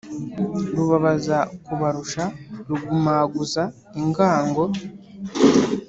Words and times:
rubabaza 0.75 1.37
kubarusha, 1.65 2.23
rugumaguza 2.67 3.63
ingango, 3.99 4.63